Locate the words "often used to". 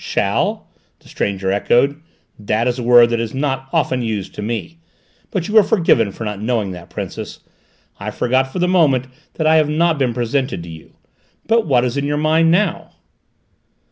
3.71-4.41